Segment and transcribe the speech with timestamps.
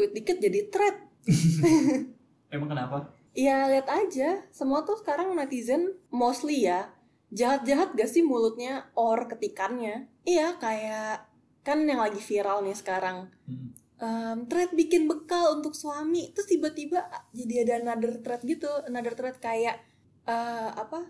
[0.00, 0.96] nge-tweet dikit jadi thread.
[2.56, 3.12] Emang kenapa?
[3.36, 6.88] Ya lihat aja, semua tuh sekarang netizen mostly ya
[7.30, 10.08] jahat-jahat gak sih mulutnya or ketikannya?
[10.24, 11.28] Iya kayak
[11.60, 13.28] kan yang lagi viral nih sekarang.
[13.44, 13.68] Hmm.
[14.00, 17.04] Um, thread bikin bekal untuk suami, terus tiba-tiba
[17.36, 19.76] jadi ada another thread gitu, another thread kayak
[20.24, 21.04] uh, apa?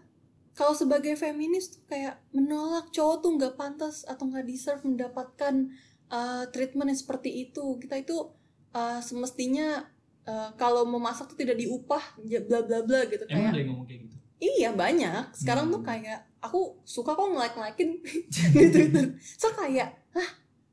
[0.59, 5.70] Kalau sebagai feminis tuh kayak menolak cowok tuh nggak pantas atau nggak deserve mendapatkan
[6.11, 7.78] uh, treatment yang seperti itu.
[7.78, 8.39] Kita itu
[8.73, 9.83] uh, semestinya
[10.24, 13.66] uh, kalau memasak tuh tidak diupah, ya bla bla bla gitu Emang kayak.
[13.66, 14.16] ngomong kayak gitu?
[14.41, 15.37] Iya banyak.
[15.37, 15.88] Sekarang tuh Hmm.
[15.92, 17.91] kayak aku suka kok nge-like-likein
[18.56, 19.06] di Twitter.
[19.37, 20.30] So kayak, hah,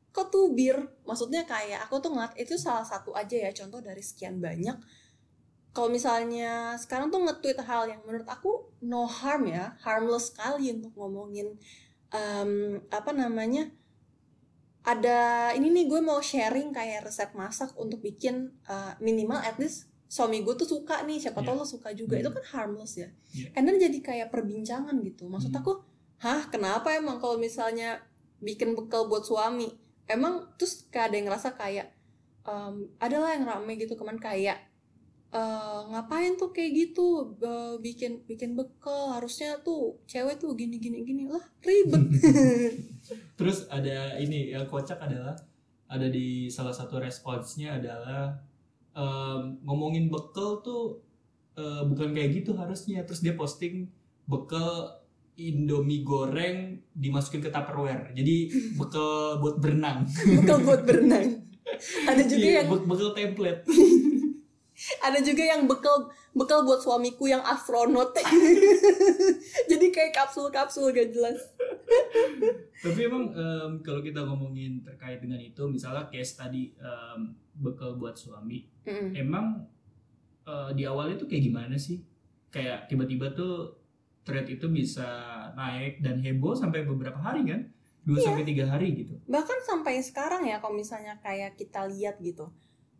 [0.10, 0.80] kok tuh bir?
[1.04, 4.78] Maksudnya kayak aku tuh ngeliat itu salah satu aja ya contoh dari sekian banyak.
[5.76, 10.96] Kalau misalnya sekarang tuh nge-tweet hal yang menurut aku no harm ya, harmless sekali untuk
[10.96, 11.54] ngomongin
[12.10, 12.52] em,
[12.90, 13.68] apa namanya?
[14.88, 19.92] Ada ini nih gue mau sharing kayak resep masak untuk bikin eh, minimal at least
[20.08, 21.60] suami gue tuh suka nih, siapa tau Iya.
[21.60, 22.16] lo suka juga.
[22.16, 22.24] Hmm.
[22.24, 23.12] Itu kan harmless ya.
[23.36, 23.52] Iya.
[23.54, 25.28] And then jadi kayak perbincangan gitu.
[25.28, 25.60] Maksud Hmm.
[25.60, 25.72] aku,
[26.24, 28.00] hah kenapa emang kalau misalnya
[28.40, 29.68] bikin bekal buat suami?
[30.08, 31.92] Emang terus kayak ada yang ngerasa kayak,
[32.48, 34.67] em, adalah yang rame gitu kemarin kayak,
[35.30, 37.08] eh, ngapain tuh kayak gitu
[37.40, 42.04] eh, bikin bikin bekal harusnya tuh cewek tuh gini gini gini lah ribet
[43.40, 45.38] Terus ada ini yang kocak adalah
[45.88, 48.36] ada di salah satu responsnya adalah
[48.92, 51.00] em, ngomongin bekal tuh
[51.54, 53.06] eh, bukan kayak gitu harusnya.
[53.06, 53.88] Terus dia posting
[54.26, 55.00] bekal
[55.38, 58.10] Indomie goreng dimasukin ke Tupperware.
[58.12, 60.04] Jadi bekal buat berenang.
[60.42, 61.46] bekal buat berenang
[62.10, 63.62] ada juga Iya, yang be- bekal template.
[65.00, 68.14] Ada juga yang bekal bekal buat suamiku yang astronot
[69.72, 71.40] jadi kayak kapsul-kapsul gak jelas
[72.78, 77.20] Tapi emang em, kalau kita ngomongin terkait dengan itu, misalnya case tadi em,
[77.54, 79.12] bekal buat suami, Mm.
[79.18, 79.66] emang
[80.46, 82.00] eh, di awalnya tuh kayak gimana sih?
[82.48, 83.76] Kayak tiba-tiba tuh
[84.22, 85.04] thread itu bisa
[85.54, 87.62] naik dan heboh sampai beberapa hari kan?
[88.04, 88.24] 2 Iya.
[88.24, 89.20] sampai tiga hari gitu.
[89.28, 92.48] bahkan sampai sekarang ya kalau misalnya kayak kita lihat gitu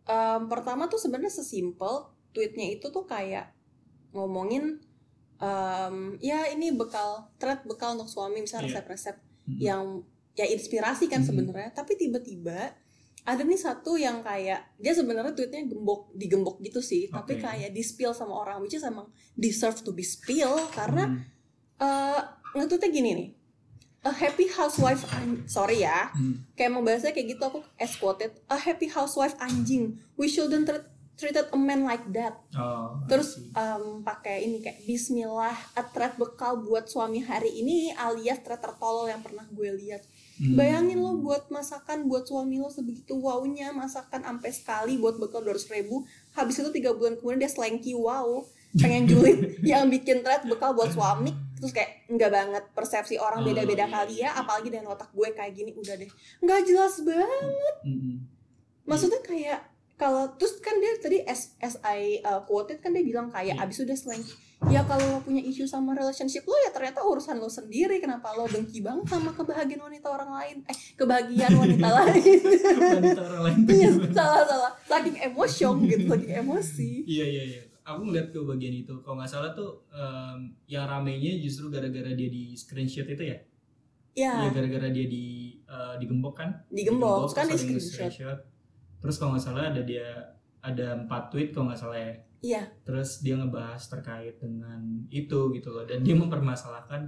[0.08, 3.52] Em, pertama tuh sebenarnya sesimpel tweetnya itu tuh kayak
[4.10, 4.80] ngomongin
[5.38, 8.74] em, ya ini bekal thread bekal untuk suami misalnya Iya.
[8.74, 9.16] resep-resep
[9.60, 10.02] yang
[10.32, 11.26] ya inspirasi kan Mhm.
[11.26, 12.72] sebenarnya tapi tiba-tiba
[13.22, 17.44] ada nih satu yang kayak dia sebenarnya tweetnya gembok digembok gitu sih tapi Oke.
[17.44, 21.20] kayak di spill sama orang which is emang deserve to be spill karena Hmm.
[21.78, 22.20] eh
[22.54, 23.28] nge-tweetnya gini nih
[24.08, 26.08] a happy housewife an- sorry ya.
[26.16, 26.40] Hmm.
[26.56, 30.00] kayak emang bahasanya kayak gitu aku as quoted a happy housewife anjing.
[30.16, 30.88] We shouldn't treat
[31.18, 32.40] treated a man like that.
[32.56, 38.40] Oh, terus em, pakai ini kayak Bismillah a thread bekal buat suami hari ini alias
[38.40, 40.00] thread tertolol yang pernah gue lihat.
[40.38, 40.54] Hmm.
[40.54, 45.74] bayangin lo buat masakan buat suami lo sebegitu wownya masakan sampai sekali buat bekal 200
[45.74, 48.46] ribu habis itu tiga bulan kemudian dia slanky wow
[48.78, 53.46] pengen julid yang bikin thread bekal buat suami terus kayak enggak banget persepsi orang Oh,
[53.46, 54.40] beda-beda iya, kali iya, ya iya.
[54.40, 56.10] apalagi dengan otak gue kayak gini udah deh.
[56.40, 57.76] Nggak jelas banget.
[58.82, 59.60] Maksudnya kayak
[59.98, 63.66] kalau terus kan dia tadi as, as I uh, quoted kan dia bilang kayak Iya.
[63.66, 64.30] abis udah slanky
[64.66, 67.98] ya kalau lo punya isu sama relationship lo ya ternyata urusan lo sendiri.
[67.98, 70.56] Kenapa lo dengki banget sama kebahagiaan wanita orang lain?
[70.66, 72.38] Eh kebahagiaan wanita lain.
[72.98, 73.58] Wanita orang lain.
[73.70, 74.72] Iya, salah salah.
[74.82, 76.90] Saking emosi gitu saking emosi.
[77.06, 77.60] Iya iya iya.
[77.88, 78.92] Aku ngeliat ke bagian itu.
[79.00, 83.38] Kalau nggak salah tuh em, yang ramenya justru gara-gara dia di screenshot itu ya.
[84.12, 86.50] Iya ya gara-gara dia di eh, digembok kan?
[86.68, 88.38] digembok kan di screenshot nge-screenshot.
[88.98, 90.06] Terus kalau nggak salah ada dia
[90.60, 92.12] ada empat tweet kalau nggak salah ya.
[92.38, 94.78] iya Terus dia ngebahas terkait dengan
[95.08, 95.82] itu gitu loh.
[95.82, 97.02] Dan dia mempermasalahkan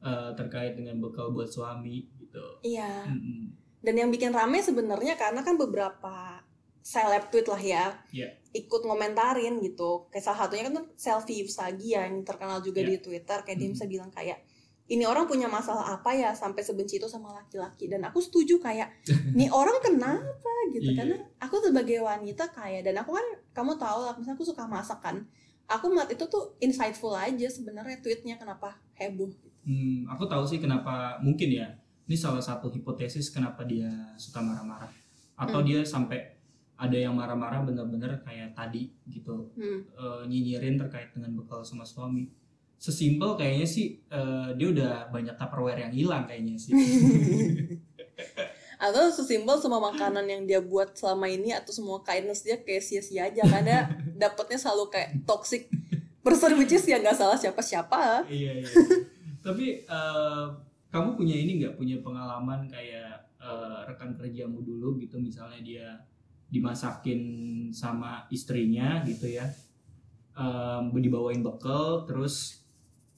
[0.00, 2.42] eh, terkait dengan bekal buat suami gitu.
[2.64, 3.52] iya Mm-mm.
[3.84, 6.40] dan yang bikin rame sebenarnya karena kan beberapa
[6.82, 8.28] seleb tweet lah ya Iya.
[8.52, 12.88] ikut ngomentarin gitu kayak salah satunya kan tuh selfie Usagi ya, yang terkenal juga Iya.
[12.90, 13.74] di Twitter kayak dia Mhm.
[13.74, 14.38] bisa bilang kayak
[14.84, 18.90] ini orang punya masalah apa ya sampai sebenci itu sama laki-laki dan aku setuju kayak
[19.38, 20.98] nih orang kenapa gitu Iya.
[20.98, 24.98] karena aku sebagai wanita kayak dan aku kan kamu tahu lah misalnya aku suka masak
[25.00, 25.22] kan
[25.64, 29.30] aku melihat itu tuh insightful aja sebenarnya tweetnya kenapa heboh
[29.62, 31.70] Hmm, aku tahu sih kenapa mungkin ya.
[32.02, 33.86] Ini salah satu hipotesis kenapa dia
[34.18, 34.90] suka marah-marah.
[35.38, 35.66] Atau Hmm.
[35.70, 36.31] dia sampai
[36.82, 39.80] ada yang marah-marah bener-bener kayak tadi gitu hmm.
[39.94, 42.26] eh, nyinyirin terkait dengan bekal sama suami.
[42.82, 46.74] Sesimpel kayaknya sih eh, dia udah banyak tupperware yang hilang kayaknya sih.
[48.82, 53.30] atau sesimpel semua makanan yang dia buat selama ini atau semua kindness dia kayak sia-sia
[53.30, 53.86] aja karena
[54.18, 55.70] dapetnya selalu kayak toxic
[56.18, 58.68] person which is ya nggak salah siapa-siapa iya iya.
[59.42, 60.44] Tapi eh,
[60.90, 65.86] kamu punya ini nggak punya pengalaman kayak eh, rekan kerjamu dulu gitu misalnya dia
[66.52, 67.20] dimasakin
[67.72, 69.48] sama istrinya gitu ya.
[70.36, 72.60] Em, dibawain bekal terus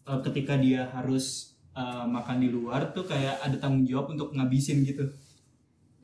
[0.06, 4.86] eh, ketika dia harus eh, makan di luar tuh kayak ada tanggung jawab untuk ngabisin
[4.86, 5.02] gitu.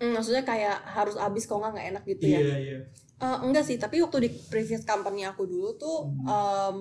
[0.02, 2.40] Hmm, maksudnya kayak harus habis kok nggak nggak enak gitu ya?
[2.42, 2.78] Iya iya.
[3.20, 6.26] Eh, enggak sih tapi waktu di previous company aku dulu tuh Hmm.
[6.26, 6.76] em,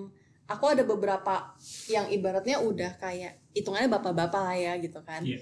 [0.50, 1.54] aku ada beberapa
[1.92, 5.22] yang ibaratnya udah kayak hitungannya bapak-bapak lah ya gitu kan.
[5.22, 5.38] Iya.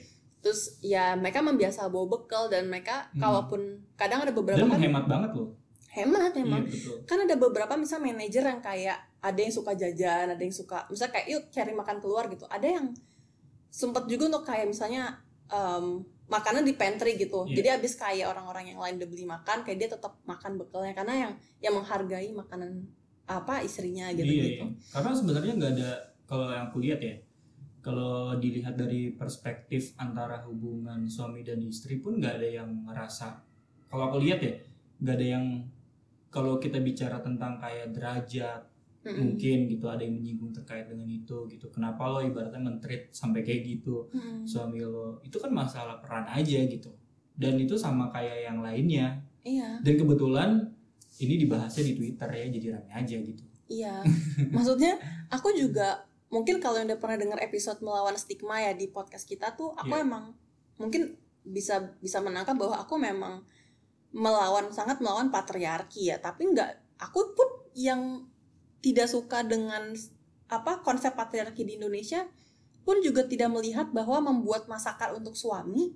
[0.47, 3.19] Terus ya mereka membiasa bawa bekal dan mereka Hmm.
[3.19, 5.51] kalaupun kadang ada beberapa dan kan menghemat banget loh.
[5.91, 6.63] Hemat emang.
[6.63, 6.97] iya betul.
[7.03, 11.19] Kan ada beberapa misal manajer yang kayak ada yang suka jajan ada yang suka misalnya
[11.19, 12.47] kayak yuk cari makan keluar gitu.
[12.47, 12.95] Ada yang
[13.67, 15.19] sempet juga untuk kayak misalnya
[15.51, 17.43] em, makanan di pantry gitu.
[17.43, 17.55] Iya.
[17.59, 20.95] jadi abis kayak orang-orang yang lain udah beli makan kayak dia tetap makan bekalnya.
[20.95, 22.87] Karena yang yang menghargai makanan
[23.27, 24.63] apa istrinya gitu iya, gitu.
[24.63, 24.87] iya.
[24.95, 25.89] karena sebenarnya nggak ada
[26.23, 27.15] kalau yang aku lihat ya
[27.87, 33.39] kalau dilihat dari perspektif antara hubungan suami dan istri pun nggak ada yang ngerasa
[33.87, 34.59] kalau aku lihat ya
[34.99, 35.45] nggak ada yang
[36.27, 38.67] kalau kita bicara tentang kayak derajat
[39.07, 39.15] Mm-mm.
[39.23, 41.71] mungkin gitu ada yang menyinggung terkait dengan itu gitu.
[41.71, 44.11] Kenapa lo ibaratnya mentreat sampai kayak gitu?
[44.11, 44.43] Mm-mm.
[44.43, 46.91] suami lo itu kan masalah peran aja gitu.
[47.37, 49.23] Dan itu sama kayak yang lainnya.
[49.47, 49.79] Iya.
[49.79, 50.49] Dan kebetulan
[51.23, 53.43] ini dibahasnya di Twitter ya jadi rame aja gitu.
[53.71, 54.03] Iya.
[54.55, 54.99] Maksudnya
[55.31, 59.55] aku juga mungkin kalau yang udah pernah dengar episode melawan stigma ya di podcast kita
[59.55, 60.03] tuh aku Iya.
[60.03, 60.35] emang
[60.75, 61.15] mungkin
[61.47, 63.47] bisa bisa menangkap bahwa aku memang
[64.11, 68.27] melawan sangat melawan patriarki ya tapi nggak aku pun yang
[68.83, 69.95] tidak suka dengan
[70.47, 72.27] apa konsep patriarki di Indonesia
[72.83, 75.91] pun juga tidak melihat bahwa membuat masakan untuk suami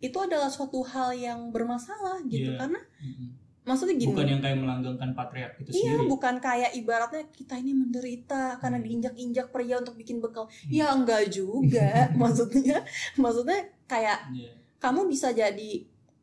[0.00, 2.60] itu adalah suatu hal yang bermasalah gitu Iya.
[2.60, 3.28] karena Mm-mm.
[3.60, 7.72] Maksudnya gini bukan yang kayak melanggengkan patriark itu Iya, sendiri bukan kayak ibaratnya kita ini
[7.76, 8.86] menderita karena Hmm.
[8.88, 10.48] diinjak-injak pria untuk bikin bekal.
[10.66, 12.08] Ya enggak juga.
[12.20, 12.82] maksudnya
[13.14, 14.52] maksudnya kayak Iya.
[14.80, 15.72] kamu bisa jadi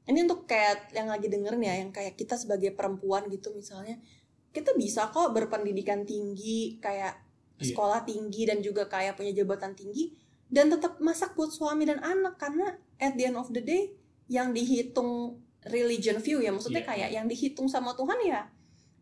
[0.07, 3.99] ini untuk kayak yang lagi dengerin ya, yang kayak kita sebagai perempuan gitu misalnya,
[4.55, 7.21] kita bisa kok berpendidikan tinggi, kayak
[7.59, 7.75] Iya.
[7.75, 10.13] sekolah tinggi dan juga kayak punya jabatan tinggi
[10.47, 13.93] dan tetap masak buat suami dan anak karena at the end of the day
[14.27, 16.49] yang dihitung religion view ya.
[16.49, 16.89] Maksudnya Iya.
[16.89, 18.41] kayak yang dihitung sama Tuhan ya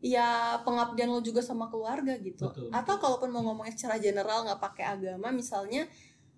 [0.03, 0.27] ya
[0.61, 2.45] pengabdian lo juga sama keluarga gitu.
[2.45, 5.89] Betul, atau kalaupun mau ngomongnya secara general nggak pakai agama misalnya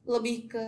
[0.04, 0.64] lebih ke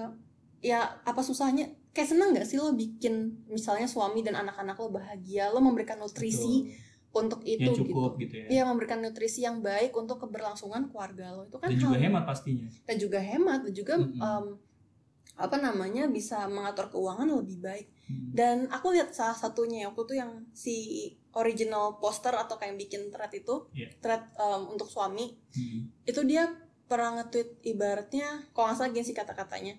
[0.60, 1.72] ya apa susahnya?
[1.90, 6.68] Kayak seneng nggak sih lo bikin misalnya suami dan anak-anak lo bahagia lo memberikan nutrisi
[6.68, 7.24] Betul.
[7.24, 8.36] untuk itu yang cukup gitu.
[8.36, 8.46] gitu, ya.
[8.52, 11.48] Iya memberikan nutrisi yang baik untuk keberlangsungan keluarga lo.
[11.48, 12.68] Itu kan dan juga hal- hemat pastinya.
[12.84, 14.20] Dan juga hemat dan juga Mm-mm.
[14.20, 14.46] em,
[15.40, 18.34] apa namanya bisa mengatur keuangan lebih baik Hmm.
[18.34, 20.76] dan aku lihat salah satunya waktu itu yang si
[21.32, 23.86] original poster atau kayak yang bikin thread itu Iya.
[24.02, 25.94] thread em, untuk suami Hmm.
[26.04, 26.50] itu dia
[26.84, 29.78] pernah nge-tweet ibaratnya kalau nggak salah gini sih kata-katanya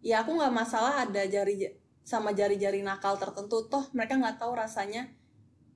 [0.00, 1.70] ya aku nggak masalah ada jari
[2.02, 5.06] sama jari-jari nakal tertentu toh mereka nggak tahu rasanya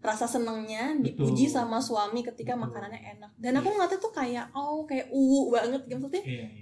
[0.02, 1.54] rasa senengnya dipuji Betul.
[1.54, 2.66] sama suami ketika Betul.
[2.66, 6.61] makanannya enak dan aku ngeliatnya tuh kayak oh kayak uwu banget gitu maksudnya iya iya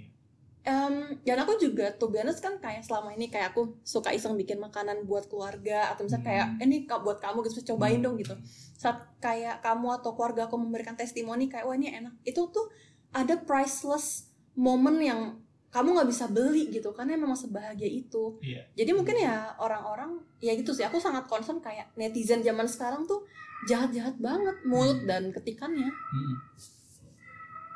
[0.61, 4.61] Em, dan aku juga tuh biasa kan kayak selama ini kayak aku suka iseng bikin
[4.61, 6.61] makanan buat keluarga atau misalnya kayak Hmm.
[6.61, 8.05] "Eh, ini buat kamu gitu cobain Hmm.
[8.05, 8.37] dong gitu
[8.77, 12.69] saat kayak kamu atau keluarga aku memberikan testimoni kayak wah ini enak itu tuh
[13.09, 18.61] ada priceless moment yang kamu nggak bisa beli gitu karena memang sebahagia itu Iya.
[18.75, 23.25] jadi mungkin ya orang-orang ya gitu sih aku sangat concern kayak netizen zaman sekarang tuh
[23.65, 25.09] jahat-jahat banget mulut Hmm.
[25.09, 26.35] dan ketikannya Mm-mm.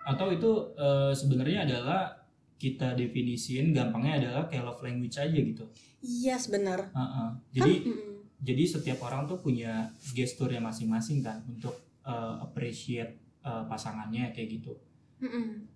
[0.06, 2.25] atau itu eh, sebenarnya adalah
[2.66, 5.70] kita definisiin gampangnya adalah kayak love language aja gitu
[6.02, 7.30] yes benar Heeh.
[7.30, 8.14] kan jadi mm-mm.
[8.42, 14.74] jadi setiap orang tuh punya gesturnya masing-masing kan untuk eh, appreciate eh, pasangannya kayak gitu
[15.22, 15.70] Mm-mm.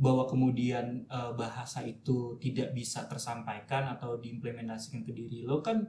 [0.00, 5.84] bahwa kemudian eh, bahasa itu tidak bisa tersampaikan atau diimplementasikan ke diri lo kan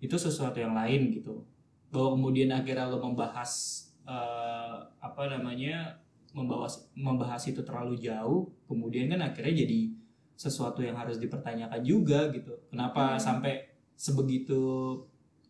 [0.00, 1.44] itu sesuatu yang lain gitu
[1.92, 9.20] bahwa kemudian akhirnya lo membahas eh, apa namanya membahas membahas itu terlalu jauh kemudian kan
[9.30, 9.90] akhirnya jadi
[10.38, 12.56] sesuatu yang harus dipertanyakan juga gitu.
[12.72, 13.20] Kenapa Hmm.
[13.20, 13.60] sampai
[13.92, 14.62] sebegitu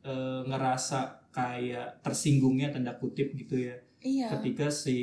[0.00, 3.76] eh, ngerasa kayak tersinggungnya tanda kutip gitu ya?
[4.00, 4.32] Iya.
[4.34, 4.99] Ketika si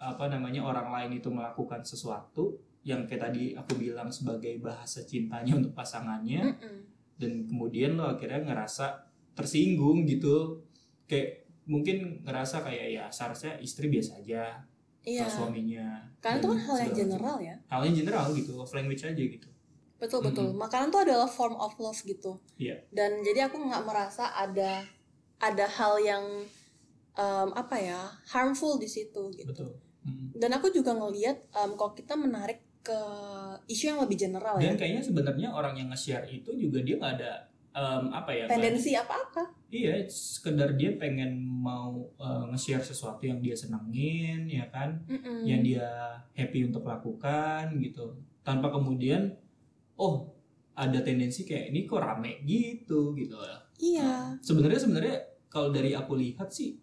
[0.00, 5.58] apa namanya orang lain itu melakukan sesuatu yang kayak tadi aku bilang sebagai bahasa cintanya
[5.60, 6.78] untuk pasangannya Mm-mm.
[7.20, 8.96] dan kemudian lo akhirnya ngerasa
[9.36, 10.64] tersinggung gitu.
[11.04, 14.64] Kayak mungkin ngerasa kayak ya seharusnya istri biasa aja
[15.08, 15.86] iya ke suaminya
[16.20, 17.56] Karena itu dan kan hal yang general ya.
[17.72, 19.48] hal yang general gitu love language aja gitu
[19.98, 20.54] Betul betul.
[20.54, 22.38] Makanan tuh adalah form of love gitu.
[22.54, 22.86] Iya.
[22.94, 24.86] Dan jadi aku nggak merasa ada
[25.42, 26.22] ada hal yang
[27.18, 29.50] em, apa ya harmful di situ gitu.
[29.50, 30.30] betul Mm.
[30.38, 33.00] Dan aku juga ngelihat em, kalau kita menarik ke
[33.66, 34.70] isu yang lebih general ya.
[34.70, 37.32] dan kayaknya sebenarnya orang yang nge-share itu juga dia nggak ada
[37.78, 39.54] em, apa ya tendensi apa-apa.
[39.68, 45.44] Iya, sekedar dia pengen mau uh, nge-share sesuatu yang dia senengin, ya kan, Mm-mm.
[45.44, 45.84] yang dia
[46.32, 49.36] happy untuk lakukan gitu, tanpa kemudian,
[50.00, 50.32] oh
[50.72, 53.36] ada tendensi kayak ini kok rame gitu gitu.
[53.76, 54.32] iya.
[54.40, 55.16] Sebenarnya sebenarnya
[55.52, 56.80] kalau dari aku lihat sih,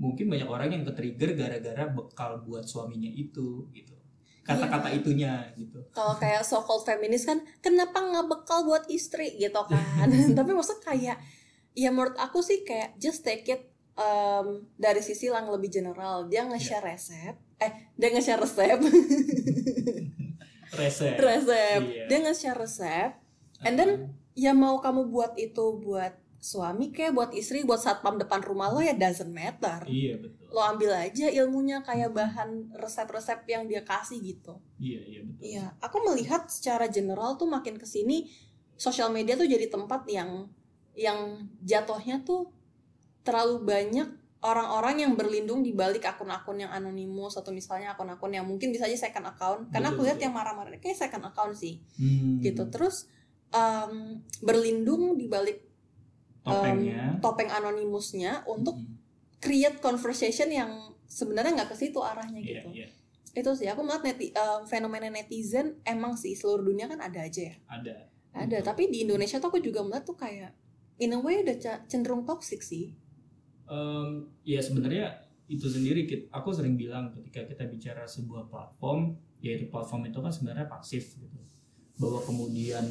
[0.00, 3.93] mungkin banyak orang yang ke-trigger gara-gara bekal buat suaminya itu gitu,
[4.44, 5.80] kata-kata itunya gitu.
[5.90, 10.08] kalau kayak so called feminis kan kenapa nggak bekal buat istri gitu kan
[10.38, 11.16] tapi maksud kayak
[11.72, 16.44] ya menurut aku sih kayak just take it um, dari sisi yang lebih general dia
[16.44, 18.78] nge-share resep eh dia nge-share resep
[20.74, 21.14] Resep.
[21.16, 22.04] resep Iya.
[22.10, 23.10] dia nge-share resep
[23.62, 23.90] and then
[24.34, 26.12] ya mau kamu buat itu buat
[26.44, 30.44] suami kayak buat istri buat satpam depan rumah lo ya doesn't matter Iya betul.
[30.52, 35.40] lo ambil aja ilmunya kayak bahan resep-resep yang dia kasih gitu Iya iya betul.
[35.40, 38.28] Iya, aku melihat secara general tuh makin ke sini
[38.76, 40.44] sosial media tuh jadi tempat yang
[40.92, 42.52] yang jatuhnya tuh
[43.24, 44.08] terlalu banyak
[44.44, 49.08] orang-orang yang berlindung di balik akun-akun yang anonimus atau misalnya akun-akun yang mungkin bisa aja
[49.08, 49.72] second account.
[49.72, 50.28] Karena aku lihat betul.
[50.28, 52.44] yang marah-marah kayak second account sih, Hmm.
[52.44, 52.68] gitu.
[52.68, 53.08] Terus
[53.48, 55.64] em, berlindung di balik
[56.44, 57.16] topengnya.
[57.18, 58.94] topeng anonimusnya untuk Hmm.
[59.40, 60.70] create conversation yang
[61.04, 62.68] sebenarnya nggak ke situ arahnya Iya, gitu.
[62.72, 62.88] iya.
[63.34, 67.42] Itu sih aku melihat neti- em, fenomena netizen emang sih seluruh dunia kan ada aja
[67.50, 67.56] ya.
[67.66, 67.96] ada
[68.34, 68.66] Ada, Betul.
[68.66, 70.50] tapi di Indonesia tuh aku juga melihat tuh kayak
[70.98, 71.54] in a way udah
[71.86, 72.90] cenderung toxic sih.
[73.64, 74.08] Em,
[74.42, 80.18] ya sebenarnya itu sendiri aku sering bilang ketika kita bicara sebuah platform yaitu platform itu
[80.18, 81.38] kan sebenarnya pasif gitu
[81.94, 82.82] bahwa kemudian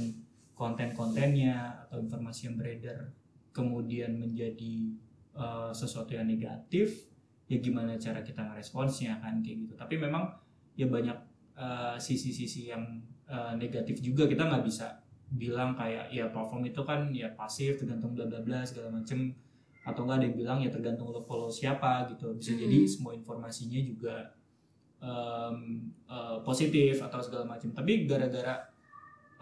[0.54, 3.12] konten-kontennya atau informasi yang beredar
[3.54, 4.92] kemudian menjadi
[5.38, 7.08] eh, sesuatu yang negatif
[7.48, 9.74] ya gimana cara kita ngeresponsnya kan kayak gitu.
[9.78, 10.28] Tapi memang
[10.74, 11.16] ya banyak
[11.56, 12.82] eh, sisi-sisi yang
[13.30, 15.00] eh, negatif juga kita nggak bisa
[15.34, 19.32] bilang kayak ya platform itu kan ya pasif tergantung bla bla bla segala macem.
[19.84, 22.32] Atau enggak ada yang bilang ya tergantung lo follow siapa gitu.
[22.40, 22.60] Bisa Mhm.
[22.66, 24.16] jadi semua informasinya juga
[25.04, 28.64] em, eh, positif atau segala macam tapi gara-gara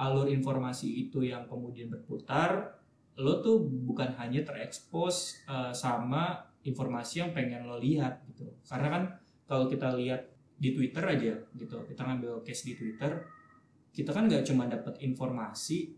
[0.02, 2.81] alur informasi itu yang kemudian berputar
[3.22, 8.50] lo tuh bukan hanya terekspos eh, sama informasi yang pengen lo lihat gitu.
[8.66, 9.04] Karena kan
[9.46, 10.26] kalau kita lihat
[10.62, 13.18] di Twitter aja gitu kita ngambil case di Twitter
[13.90, 15.90] kita kan nggak cuma dapat informasi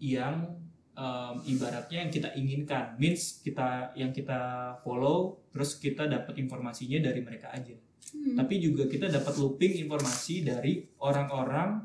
[0.00, 0.56] yang
[0.96, 2.96] em, ibaratnya yang kita inginkan.
[2.96, 7.76] Means kita yang kita follow terus kita dapat informasinya dari mereka aja.
[8.06, 8.38] Hmm.
[8.38, 11.82] tapi juga kita dapat looping informasi dari orang-orang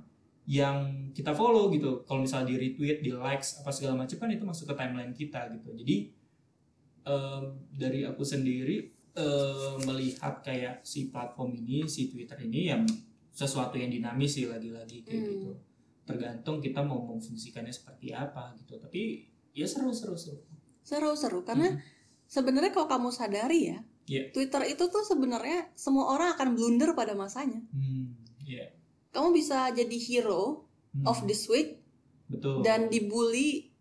[0.51, 0.77] yang
[1.15, 2.03] kita follow gitu.
[2.03, 5.47] Kalau misalnya di retweet di likes apa segala macam kan itu masuk ke timeline kita
[5.55, 5.71] gitu.
[5.71, 5.95] Jadi
[7.03, 8.83] em, dari aku sendiri
[9.15, 12.83] em, melihat kayak si platform ini si Twitter ini yang
[13.31, 15.31] sesuatu yang dinamis sih lagi-lagi kayak Hmm.
[15.31, 15.51] gitu.
[16.03, 18.75] Tergantung kita mau memfungsikannya seperti apa gitu.
[18.75, 19.23] Tapi
[19.55, 20.43] ya seru seru seru
[20.81, 21.77] Seru-seru karena
[22.25, 23.79] sebenarnya kalau kamu sadari ya,
[24.09, 24.33] Iya.
[24.33, 27.61] Twitter itu tuh sebenarnya semua orang akan blunder pada masanya.
[27.71, 28.65] hmm ya
[29.11, 31.79] Kamu bisa jadi hero Hmm, of this week
[32.27, 33.71] betul dan dibully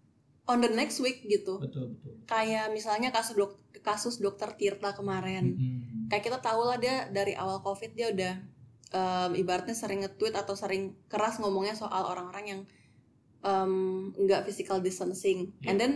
[0.46, 1.58] on the next week gitu.
[1.58, 5.58] betul betul Kayak misalnya kasus dok kasus dokter Tirta kemarin.
[5.58, 6.06] Hmm.
[6.06, 8.34] kayak kita tahu lah dia dari awal covid dia udah
[8.90, 12.60] em, ibaratnya sering nge-tweet atau sering keras ngomongnya soal orang-orang yang
[14.16, 15.66] nggak physical distancing Iya.
[15.66, 15.92] and then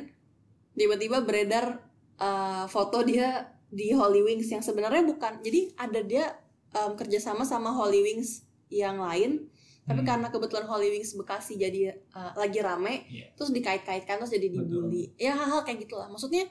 [0.73, 1.79] tiba-tiba beredar
[2.17, 6.27] eh, foto dia di Holy Wings yang sebenarnya bukan jadi ada dia
[6.73, 8.44] em, kerjasama sama Holy Wings
[8.77, 9.47] yang lain
[9.85, 10.09] tapi Hmm.
[10.09, 13.33] karena kebetulan Holy Wings Bekasi jadi eh, lagi rame Iya.
[13.35, 14.89] terus dikait-kaitkan terus jadi Betul.
[14.89, 16.49] dibully ya hal-hal kayak gitulah maksudnya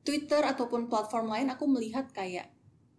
[0.00, 2.48] Twitter ataupun platform lain aku melihat kayak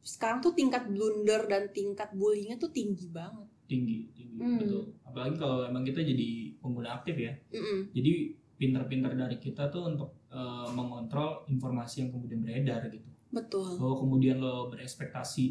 [0.02, 4.58] sekarang tuh tingkat blunder dan tingkat bullyingnya tuh tinggi banget tinggi tinggi Hmm.
[4.58, 7.94] betul apalagi kalau emang kita jadi pengguna aktif ya Mm-mm.
[7.94, 8.12] jadi
[8.58, 14.38] pinter-pinter dari kita tuh untuk eh, mengontrol informasi yang kemudian beredar gitu betul bahwa kemudian
[14.38, 15.46] lo berekspektasi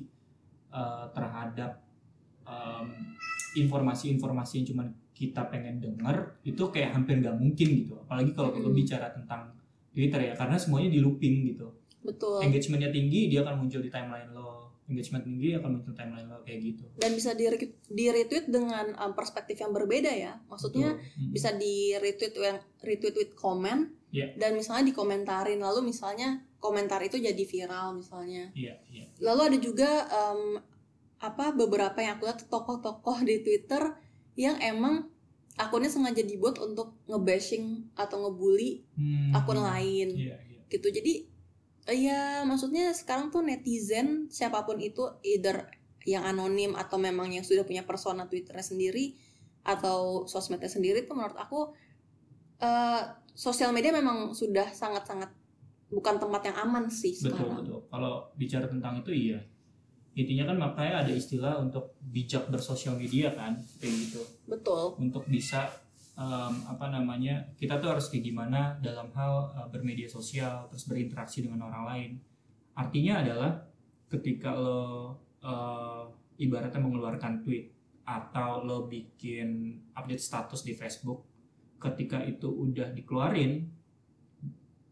[0.68, 1.78] eh, terhadap
[2.50, 2.88] em,
[3.56, 8.68] informasi-informasi yang cuma kita pengen denger itu kayak hampir nggak mungkin gitu apalagi kalau lo
[8.70, 8.78] Mm-mm.
[8.78, 9.52] bicara tentang
[9.92, 11.68] Twitter ya karena semuanya di looping gitu
[12.00, 16.40] betul engagementnya tinggi dia akan muncul di timeline lo engagement tinggi akan muncul timeline lo
[16.42, 17.44] kayak gitu dan bisa di,
[17.92, 21.20] di retweet dengan um, perspektif yang berbeda ya maksudnya Betul.
[21.20, 21.30] Mm.
[21.36, 24.34] bisa di retweet yang retweet with comment Iya.
[24.34, 29.90] dan misalnya dikomentarin lalu misalnya komentar itu jadi viral misalnya iya iya lalu ada juga
[30.10, 30.58] em,
[31.20, 33.92] apa beberapa yang aku lihat tokoh-tokoh di Twitter
[34.34, 35.08] yang emang
[35.54, 39.36] akunnya sengaja dibuat untuk ngebashing atau ngebully Hmm.
[39.36, 40.60] akun lain Iya, iya.
[40.66, 41.12] gitu jadi
[41.90, 45.68] ya maksudnya sekarang tuh netizen siapa pun itu either
[46.08, 49.12] yang anonim atau memang yang sudah punya persona Twitternya sendiri
[49.60, 51.76] atau sosmednya sendiri tuh menurut aku
[52.58, 53.02] eh,
[53.34, 55.28] sosial media memang sudah sangat-sangat
[55.90, 57.56] bukan tempat yang aman sih betul sekarang.
[57.58, 59.40] betul kalau bicara tentang itu iya
[60.18, 64.98] intinya kan makanya ada istilah untuk bijak bersosial media kan kayak gitu Betul.
[64.98, 65.70] untuk bisa
[66.18, 71.46] em, apa namanya kita tuh harus kayak gimana dalam hal eh, bermedia sosial terus berinteraksi
[71.46, 72.10] dengan orang lain
[72.74, 73.50] artinya adalah
[74.10, 76.04] ketika lo eh,
[76.42, 77.70] ibaratnya mengeluarkan tweet
[78.02, 81.22] atau lo bikin update status di Facebook
[81.78, 83.62] ketika itu udah dikeluarin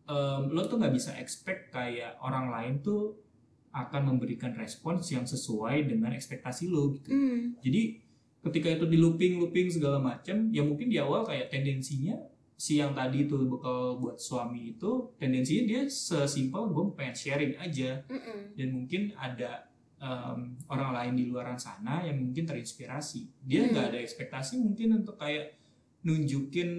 [0.07, 3.28] em, lo tuh nggak bisa expect kayak orang lain tuh
[3.71, 8.01] akan memberikan respons yang sesuai dengan ekspektasi lo gitu Hmm, jadi
[8.39, 12.17] ketika itu di looping looping segala macam ya mungkin di awal kayak tendensinya
[12.55, 18.03] si yang tadi itu bekal buat suami itu tendensinya dia sesimpel gue pengen sharing aja
[18.07, 18.55] mm-mm.
[18.59, 19.67] dan mungkin ada
[19.99, 23.71] em, orang lain di luar sana yang mungkin terinspirasi dia Hmm.
[23.75, 25.55] nggak ada ekspektasi mungkin untuk kayak
[26.03, 26.71] nunjukin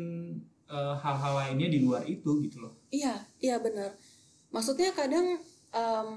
[0.69, 3.93] eh, hal-hal lainnya di luar itu gitu loh Iya, iya benar.
[4.50, 5.38] Maksudnya kadang
[5.69, 6.10] em,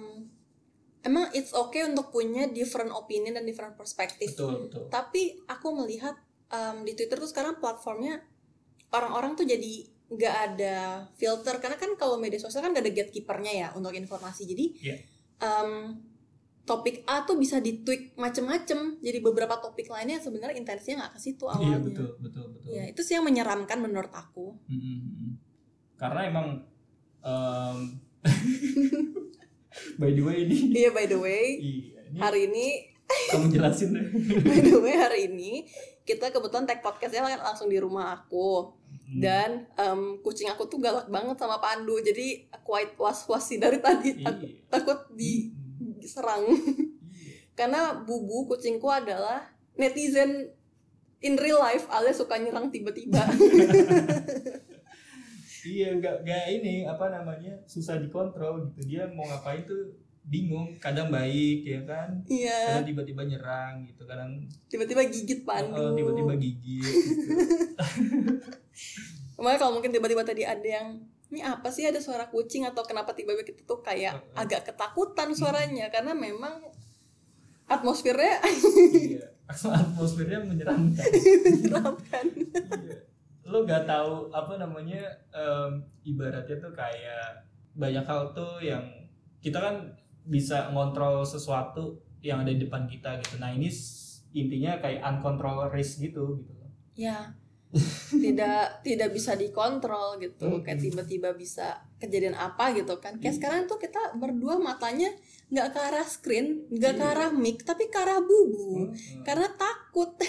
[1.02, 4.32] emang it's okay untuk punya different opinion dan different perspektif.
[4.32, 6.14] betul betul Tapi aku melihat
[6.48, 8.22] em, di Twitter tuh sekarang platformnya
[8.90, 10.76] orang-orang tuh jadi nggak ada
[11.14, 14.44] filter karena kan kalau media sosial kan gak ada gatekeepernya ya untuk informasi.
[14.44, 14.96] Jadi Iya.
[15.40, 15.96] em,
[16.62, 19.00] topik A tuh bisa ditweak macem-macem.
[19.00, 21.78] Jadi beberapa topik lainnya sebenarnya intensinya nggak ke situ iya awalnya.
[21.82, 24.54] betul betul betul Ya itu sih yang menyeramkan menurut aku.
[24.68, 25.40] Mm-mm.
[25.96, 26.46] Karena emang
[27.24, 27.78] em,
[29.94, 32.66] by the way ini Iya by the way, iya ini hari ini
[33.28, 34.04] kamu jelasin deh.
[34.46, 35.64] by the way hari ini
[36.02, 39.18] kita kebetulan tag podcastnya lang- langsung di rumah aku Hmm.
[39.18, 43.76] dan em, kucing aku tuh galak banget sama Pandu jadi quite was was sih dari
[43.78, 44.68] tadi tak- Iya.
[44.68, 45.96] takut Mm-mm.
[45.98, 46.92] diserang Iya.
[47.54, 50.52] karena bubu kucingku adalah netizen
[51.18, 53.20] in real life alias suka nyerang tiba-tiba
[55.62, 61.10] Iya nggak nggak ini apa namanya susah dikontrol gitu dia mau ngapain tuh bingung kadang
[61.10, 64.38] baik ya kan iya kadang tiba-tiba nyerang gitu kadang
[64.70, 67.42] tiba-tiba gigit oh, Pandu tiba-tiba gigit gitu.
[69.42, 71.02] Makanya kalau mungkin tiba-tiba tadi ada yang
[71.34, 74.38] ini apa sih ada suara kucing atau kenapa tiba-tiba kita tuh kayak Heeh.
[74.38, 76.70] agak ketakutan suaranya karena memang
[77.66, 78.38] atmosfernya
[78.94, 81.02] iya atmosfernya menyeramkan
[81.58, 82.24] menyeramkan.
[82.30, 83.11] iya.
[83.52, 85.70] Lo gak tahu apa namanya em,
[86.02, 88.80] ibaratnya tuh kayak banyak hal tuh yang
[89.38, 89.92] kita kan
[90.24, 93.68] bisa ngontrol sesuatu yang ada di depan kita gitu nah ini
[94.32, 97.32] intinya kayak uncontrol risk gitu gitu loh Ya.
[98.12, 100.60] tidak tidak bisa dikontrol gitu Mm-mm.
[100.60, 103.38] kayak tiba-tiba bisa kejadian apa gitu kan kayak Iya.
[103.38, 105.08] sekarang tuh kita berdua matanya
[105.48, 107.12] nggak ke arah screen nggak ke Iya.
[107.12, 109.24] arah mic tapi ke arah bubu Hmm.
[109.24, 110.12] karena takut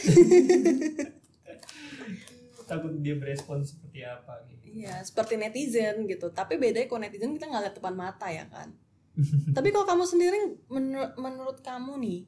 [2.74, 6.34] takut dia berespon seperti apa gitu Iya, seperti netizen gitu.
[6.34, 8.74] Tapi bedanya kalau netizen kita nggak lihat depan mata ya kan.
[9.58, 12.20] Tapi kalau kamu sendiri, menurut menurut kamu nih,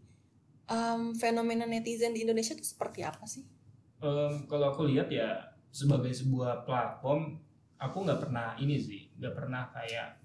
[0.69, 3.41] em, fenomena netizen di Indonesia itu seperti apa sih?
[3.97, 7.41] Em, kalau aku lihat ya sebagai sebuah platform
[7.75, 10.21] aku nggak pernah ini sih nggak pernah kayak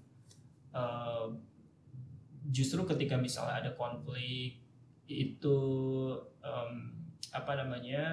[0.71, 1.41] em,
[2.47, 4.61] justru ketika misalnya ada konflik
[5.09, 5.57] itu
[6.39, 6.71] em,
[7.33, 8.07] apa namanya ya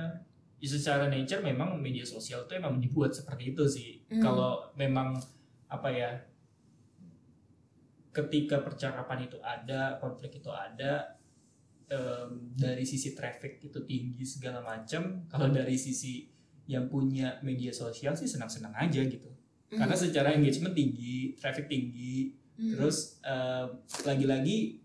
[0.60, 4.18] secara nature memang media sosial itu emang dibuat seperti itu sih Hmm.
[4.18, 5.14] kalau memang
[5.68, 6.10] apa ya
[8.10, 11.14] ketika percakapan itu ada konflik itu ada
[11.86, 16.26] em, dari sisi traffic itu tinggi segala macam kalau dari sisi
[16.66, 19.28] yang punya media sosial sih senang-senang aja gitu
[19.68, 20.04] karena Hmm.
[20.08, 22.74] secara engagement tinggi traffic tinggi Hmm.
[22.74, 23.68] terus em,
[24.02, 24.82] lagi-lagi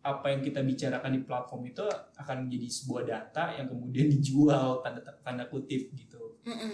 [0.00, 1.84] apa yang kita bicarakan di platform itu
[2.16, 6.72] akan menjadi sebuah data yang kemudian dijual tanda tanda kutip gitu Mm-mm.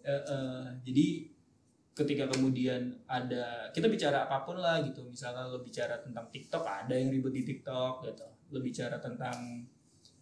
[0.00, 1.06] Eh, eh, jadi
[1.92, 6.94] ketika kemudian ada kita bicara apa pun lah gitu misalnya lo bicara tentang TikTok ada
[6.96, 9.66] yang ribut di TikTok gitu lo bicara tentang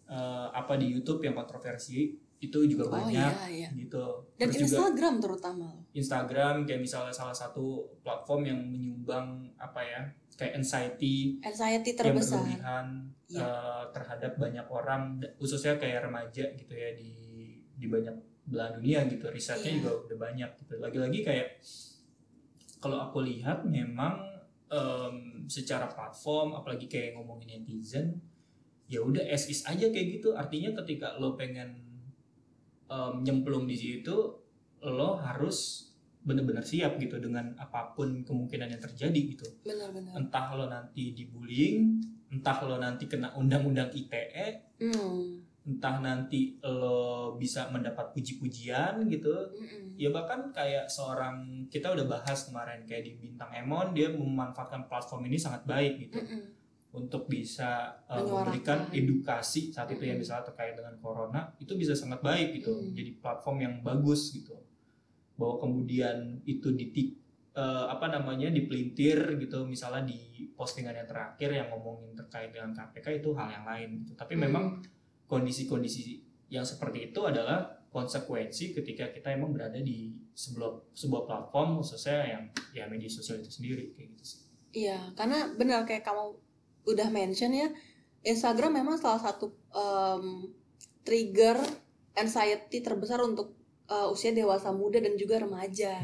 [0.09, 3.69] eh, apa di YouTube yang kontroversi itu juga Oh banyak iya iya.
[3.75, 5.67] gitu Dan terus juga Instagram terutama.
[5.91, 10.01] Instagram kayak misalnya salah satu platform yang menyumbang apa ya
[10.39, 12.39] kayak anxiety Anxiety yang terbesar.
[12.39, 12.87] berlebihan
[13.27, 13.43] Iya.
[13.43, 15.01] eh, terhadap banyak orang
[15.35, 17.11] khususnya kayak remaja gitu ya di
[17.75, 18.15] di banyak
[18.47, 19.77] belahan dunia gitu risetnya Iya.
[19.77, 21.47] juga udah banyak gitu lagi-lagi kayak
[22.79, 24.23] kalau aku lihat memang
[24.69, 28.21] em, secara platform apalagi kayak ngomongin netizen
[28.85, 31.77] ya udah as is aja kayak gitu artinya ketika lo pengen
[32.87, 34.15] em, nyemplung di situ
[34.79, 35.88] lo harus
[36.29, 40.13] bener-bener siap gitu dengan apa pun kemungkinan yang terjadi gitu Benar-benar.
[40.13, 41.97] entah lo nanti dibullying,
[42.29, 45.41] entah lo nanti kena undang-undang ITE, Hmm.
[45.65, 49.97] entah nanti lo bisa mendapat puji-pujian gitu Mm-mm.
[49.97, 51.35] ya bahkan kayak seorang
[51.67, 56.17] kita udah bahas kemarin kayak di bintang Emon dia memanfaatkan platform ini sangat baik gitu
[56.17, 56.41] Mm-mm.
[56.95, 60.25] untuk bisa uh, memberikan edukasi saat itu yang Mm-mm.
[60.25, 62.95] misalnya terkait dengan corona itu bisa sangat baik gitu Mm.
[62.95, 64.55] jadi platform yang bagus gitu
[65.39, 66.85] bahwa kemudian itu di
[67.59, 73.35] apa namanya dipelintir gitu misalnya di postingan yang terakhir yang ngomongin terkait dengan KPK itu
[73.35, 74.47] hal yang lain gitu tapi Hmm.
[74.47, 74.65] memang
[75.27, 82.31] kondisi-kondisi yang seperti itu adalah konsekuensi ketika kita emang berada di sebuah sebuah platform khususnya
[82.31, 86.37] yang ya media sosial itu sendiri kayak gitu sih Iya, karena benar kayak kamu
[86.87, 87.67] udah mention ya,
[88.23, 90.47] Instagram memang salah satu em,
[91.03, 91.59] trigger
[92.15, 93.58] anxiety terbesar untuk
[93.89, 95.99] uh, usia dewasa muda dan juga remaja.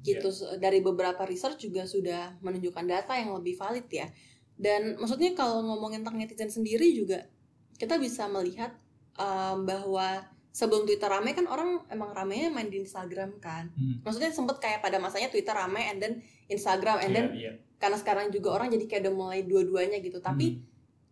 [0.00, 4.08] gitu dari beberapa research juga sudah menunjukkan data yang lebih valid ya
[4.56, 7.28] dan maksudnya kalau ngomongin tentang netizen sendiri juga
[7.76, 8.72] kita bisa melihat
[9.20, 14.00] um, bahwa sebelum Twitter rame kan orang emang ramenya main di Instagram kan Hmm.
[14.00, 17.52] maksudnya sempet kayak pada masanya Twitter rame and then Instagram and then Iya, iya.
[17.76, 20.64] karena sekarang juga orang jadi kayak udah mulai dua-duanya gitu tapi Hmm.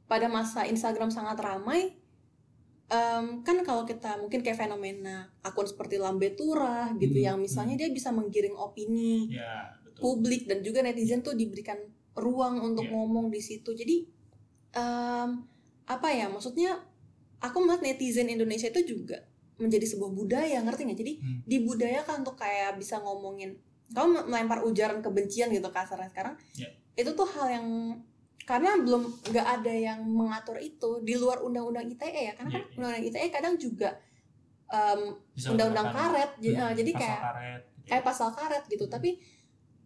[0.08, 1.97] pada masa Instagram sangat ramai
[2.88, 7.76] em, kan kalau kita mungkin kayak fenomena akun seperti Lambe Turah gitu Hmm, yang misalnya
[7.76, 11.76] dia bisa menggiring opini ya betul publik dan juga netizen tuh diberikan
[12.14, 12.92] ruang untuk Iya.
[12.92, 14.08] ngomong di situ jadi
[14.72, 15.28] em,
[15.84, 16.80] apa ya maksudnya
[17.38, 19.20] aku melihat netizen Indonesia itu juga
[19.56, 21.38] menjadi sebuah budaya ngerti nggak jadi Hmm.
[21.44, 26.68] dibudayakan untuk kayak bisa ngomongin kamu melempar ujaran kebencian gitu kasarnya sekarang Iya.
[26.94, 27.66] itu tuh hal yang
[28.48, 32.32] karena belum nggak ada yang mengatur itu di luar undang-undang ITE ya.
[32.32, 32.76] Karena kan Iya, iya.
[32.80, 33.90] undang-undang ITE kadang juga
[35.36, 36.30] Bisa undang-undang karet.
[36.40, 37.86] Hmm, eh, jadi pasal kayak karet, gitu.
[37.92, 38.84] kayak pasal karet gitu.
[38.88, 39.10] Tapi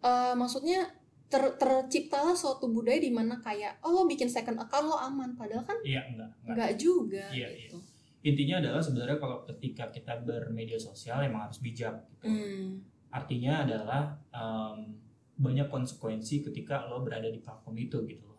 [0.03, 0.81] eh, maksudnya
[1.27, 5.35] ter, terciptalah suatu budaya di mana kayak oh lo bikin second account lo aman.
[5.35, 7.79] Padahal kan iya enggak enggak nggak juga Iya, gitu.
[8.23, 12.31] intinya adalah sebenarnya kalau ketika kita bermedia sosial emang harus bijak gitu.
[12.31, 12.79] Hmm,
[13.11, 14.95] artinya adalah em,
[15.35, 18.32] banyak konsekuensi ketika lo berada di platform itu gitu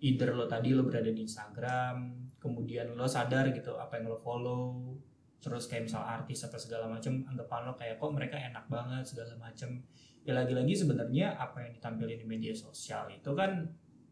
[0.00, 4.92] either lo tadi lo berada di Instagram kemudian lo sadar gitu apa yang lo follow
[5.40, 9.32] terus kayak misal artis apa segala macam anggapan lo kayak kok mereka enak banget segala
[9.38, 9.80] macam
[10.26, 13.62] ya lagi-lagi sebenarnya apa yang ditampilin di media sosial itu kan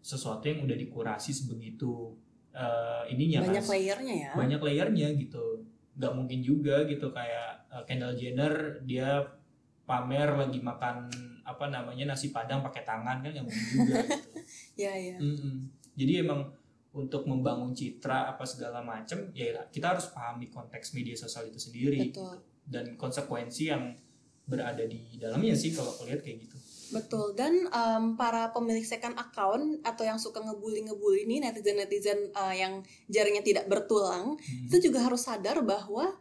[0.04, 2.14] sesuatu yang udah dikurasi sebegitu
[2.54, 4.30] eh, ininya kan, banyak layernya ya.
[4.36, 5.64] Banyak layernya gitu.
[5.96, 9.22] Nggak mungkin juga gitu kayak uh, Kendall Jenner dia
[9.84, 11.10] pamer lagi makan
[11.44, 14.33] apa namanya nasi padang pakai tangan kan nggak mungkin juga gitu
[14.74, 15.70] ya ya Mm-mm.
[15.94, 16.50] jadi emang
[16.94, 22.14] untuk membangun citra apa segala macam ya kita harus pahami konteks media sosial itu sendiri
[22.14, 22.38] betul.
[22.70, 23.94] dan konsekuensi yang
[24.44, 26.56] berada di dalamnya sih kalau aku lihat kayak gitu.
[26.92, 27.32] Betul.
[27.32, 33.40] Dan em, para pemilik second account atau yang suka ngebully-ngebully nih netizen-netizen eh, yang jarinya
[33.40, 34.68] tidak bertulang Hmm.
[34.68, 36.12] itu juga harus sadar bahwa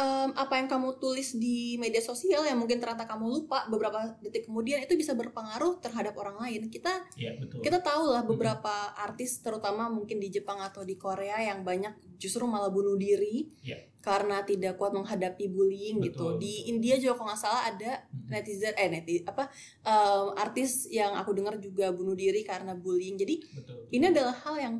[0.00, 4.48] em, apa yang kamu tulis di media sosial yang mungkin ternyata kamu lupa beberapa detik
[4.48, 6.72] kemudian itu bisa berpengaruh terhadap orang lain.
[6.72, 11.36] Kita Iya betul kita tahu lah beberapa artis terutama mungkin di Jepang atau di Korea
[11.44, 13.76] yang banyak justru malah bunuh diri Iya.
[14.00, 16.32] karena tidak kuat menghadapi bullying gitu.
[16.32, 16.70] Betul, Di betul.
[16.72, 18.32] India juga kalau nggak salah ada Mm-mm.
[18.32, 19.44] netizen eh netizen apa
[19.84, 23.20] em, artis yang aku dengar juga bunuh diri karena bullying.
[23.20, 24.74] Jadi betul ini adalah hal yang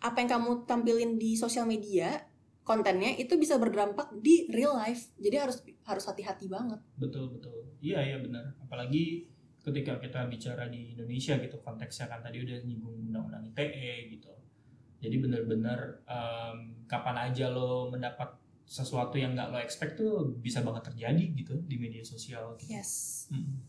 [0.00, 2.24] apa yang kamu tampilin di sosial media
[2.64, 5.12] kontennya itu bisa berdampak di real life.
[5.20, 6.80] Jadi harus harus hati-hati banget.
[6.96, 9.28] betul betul iya iya benar apalagi
[9.60, 14.32] ketika kita bicara di Indonesia gitu konteksnya kan tadi udah nyinggung undang-undang ITE gitu
[15.04, 16.56] jadi benar-benar em,
[16.88, 21.76] kapan aja lo mendapat sesuatu yang nggak lo expect tuh bisa banget terjadi gitu di
[21.76, 22.72] media sosial gitu.
[22.72, 23.28] Yes.
[23.28, 23.60] Mm.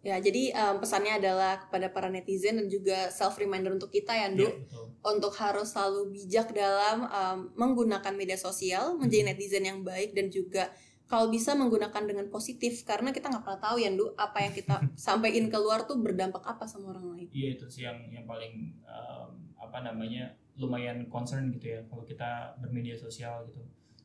[0.00, 4.32] Ya, jadi em, pesannya adalah kepada para netizen dan juga self reminder untuk kita ya,
[4.32, 9.30] Nduk, Iya, betul untuk harus selalu bijak dalam em, menggunakan media sosial, menjadi Hmm.
[9.32, 10.72] netizen yang baik dan juga
[11.04, 14.76] kalau bisa menggunakan dengan positif karena kita nggak pernah tahu ya, Nduk, apa yang kita
[14.96, 17.28] sampaikan keluar tuh berdampak apa sama orang lain.
[17.30, 22.56] iya itu sih yang yang paling em, apa namanya lumayan concern gitu ya kalau kita
[22.56, 23.60] bermedia sosial gitu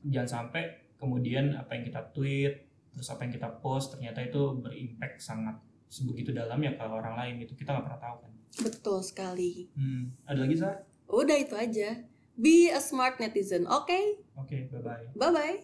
[0.07, 0.63] jangan sampai
[0.95, 5.55] kemudian apa yang kita tweet terus apa yang kita post ternyata itu berimpact sangat
[5.89, 8.31] sebegitu dalamnya ke orang lain itu kita nggak pernah tahu kan
[8.65, 10.09] betul sekali hmm.
[10.25, 10.81] ada lagi Sarah?
[11.11, 11.95] udah itu aja
[12.35, 14.17] be a smart netizen oke okay?
[14.35, 15.63] oke okay, bye bye bye bye